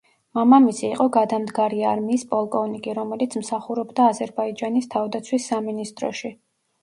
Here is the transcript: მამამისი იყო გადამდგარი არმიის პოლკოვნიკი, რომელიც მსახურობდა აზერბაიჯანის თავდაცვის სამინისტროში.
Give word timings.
მამამისი 0.37 0.83
იყო 0.85 1.05
გადამდგარი 1.17 1.83
არმიის 1.89 2.23
პოლკოვნიკი, 2.31 2.95
რომელიც 2.99 3.37
მსახურობდა 3.41 4.07
აზერბაიჯანის 4.15 4.89
თავდაცვის 4.95 5.45
სამინისტროში. 5.53 6.33